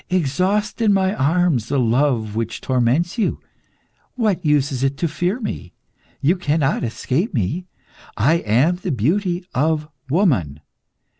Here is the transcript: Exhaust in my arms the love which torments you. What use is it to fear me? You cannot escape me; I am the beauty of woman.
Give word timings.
Exhaust 0.09 0.81
in 0.81 0.93
my 0.93 1.13
arms 1.13 1.67
the 1.67 1.77
love 1.77 2.35
which 2.35 2.59
torments 2.59 3.19
you. 3.19 3.39
What 4.15 4.43
use 4.43 4.71
is 4.71 4.83
it 4.83 4.97
to 4.97 5.07
fear 5.07 5.39
me? 5.39 5.75
You 6.21 6.37
cannot 6.37 6.83
escape 6.83 7.35
me; 7.35 7.67
I 8.17 8.37
am 8.37 8.77
the 8.77 8.91
beauty 8.91 9.45
of 9.53 9.87
woman. 10.09 10.61